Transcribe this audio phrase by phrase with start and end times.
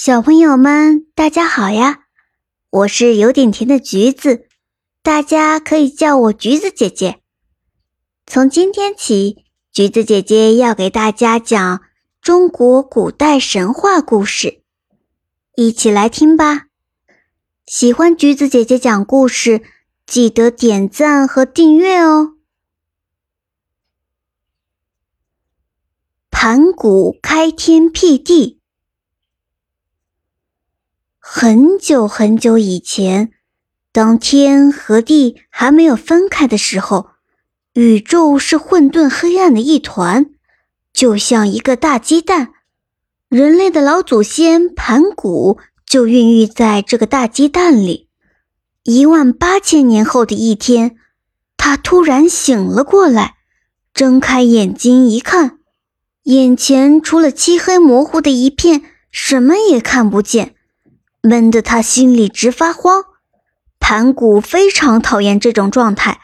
[0.00, 2.04] 小朋友们，大家好呀！
[2.70, 4.46] 我是有点甜的橘子，
[5.02, 7.20] 大家可以叫我橘子姐姐。
[8.24, 11.82] 从今天起，橘子姐姐要给大家讲
[12.22, 14.62] 中国古代神话故事，
[15.56, 16.68] 一起来听吧。
[17.66, 19.62] 喜欢橘子姐姐讲故事，
[20.06, 22.34] 记得点赞和订阅哦。
[26.30, 28.57] 盘古开天辟地。
[31.30, 33.32] 很久很久以前，
[33.92, 37.10] 当天和地还没有分开的时候，
[37.74, 40.30] 宇宙是混沌黑暗的一团，
[40.90, 42.54] 就像一个大鸡蛋。
[43.28, 48.08] 人类的老祖先盘古就孕育在这个大鸡蛋里。
[48.84, 50.96] 一万八千年后的一天，
[51.58, 53.34] 他突然醒了过来，
[53.92, 55.58] 睁开眼睛一看，
[56.22, 60.54] 眼前除了漆黑模糊的一片，什么也看不见。
[61.28, 63.04] 闷得他心里直发慌，
[63.78, 66.20] 盘古非常讨厌这种状态，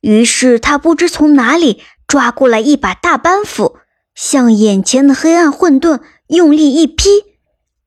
[0.00, 3.76] 于是他不知从哪里抓过来一把大板斧，
[4.14, 7.08] 向眼前的黑暗混沌用力一劈，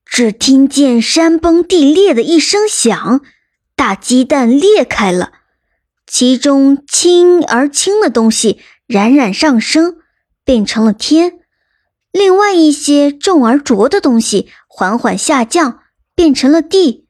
[0.06, 3.20] 只听见山崩地裂的一声响，
[3.76, 5.32] 大鸡蛋裂开了，
[6.06, 9.96] 其中轻而轻的东西冉冉上升，
[10.44, 11.32] 变成了天；
[12.12, 15.81] 另外一些重而浊的东西缓缓下降。
[16.14, 17.06] 变成了地，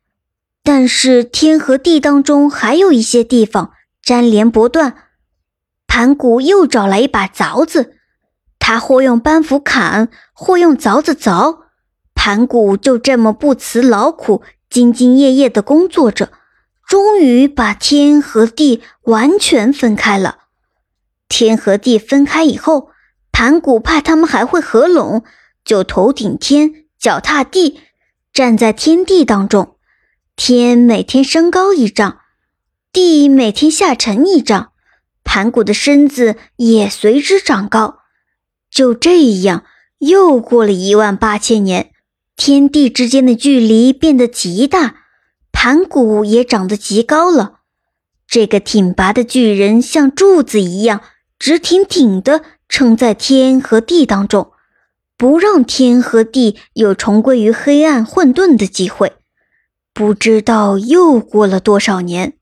[0.63, 3.73] 但是天和地当中还有一些地方
[4.05, 4.95] 粘连不断。
[5.87, 7.97] 盘古又找来一把凿子，
[8.59, 11.63] 他或用板斧砍，或用凿子凿。
[12.15, 16.31] 盘古就这么不辞劳苦、兢兢业业地工作着，
[16.87, 20.39] 终于把天和地完全分开了。
[21.29, 22.91] 天和地分开以后，
[23.33, 25.25] 盘古怕他们还会合拢，
[25.65, 27.81] 就头顶天，脚踏地。
[28.33, 29.77] 站在天地当中，
[30.37, 32.21] 天每天升高一丈，
[32.91, 34.73] 地每天下沉一丈，
[35.23, 37.99] 盘古的身子也随之长高。
[38.71, 39.65] 就这样，
[39.99, 41.93] 又过了一万八千年，
[42.35, 44.95] 天地之间的距离变得极大，
[45.53, 47.59] 盘古也长得极高了。
[48.27, 51.03] 这个挺拔的巨人像柱子一样
[51.39, 54.52] 直挺挺地撑在天和地当中。
[55.23, 59.13] 不让天和地有重归于黑暗混沌的机会。
[59.95, 62.33] 不知道又过了多少年，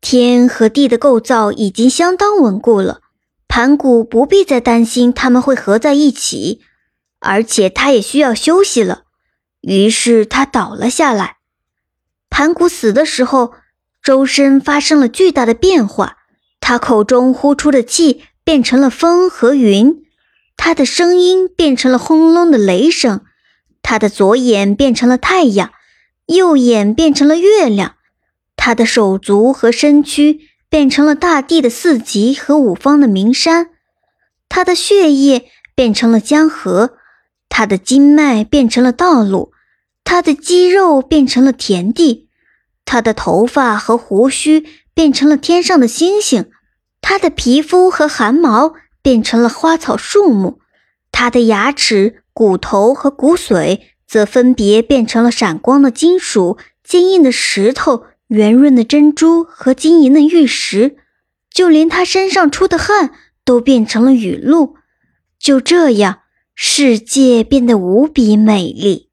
[0.00, 3.00] 天和地的构造已经相当稳固了，
[3.48, 6.60] 盘古不必再担心他们会合在一起，
[7.18, 9.02] 而且他也需要休息了。
[9.62, 11.38] 于是他倒了下来。
[12.30, 13.54] 盘古死的时候，
[14.00, 16.18] 周身发生了巨大的变化，
[16.60, 20.04] 他口中呼出的气变成了风和云。
[20.58, 23.22] 他的声音变成了轰隆的雷声，
[23.80, 25.70] 他的左眼变成了太阳，
[26.26, 27.94] 右眼变成了月亮，
[28.56, 33.70] 他的手足和身躯变成了大地的四极和五方的名山，
[34.48, 36.98] 他的血液变成了江河，
[37.48, 39.52] 他的经脉变成了道路，
[40.02, 42.28] 他的肌肉变成了田地，
[42.84, 46.50] 他的头发和胡须变成了天上的星星，
[47.00, 48.74] 他的皮肤和汗毛。
[49.08, 50.60] 变成了花草树木，
[51.10, 60.98] 他的牙齿、骨头和骨髓则分别变成了闪光的金属、坚硬的石头、圆润的珍珠和晶莹的玉石，
[61.50, 63.14] 就连他身上出的汗
[63.46, 64.74] 都变成了雨露。
[65.38, 66.18] 就这样，
[66.54, 69.07] 世界变得无比美丽。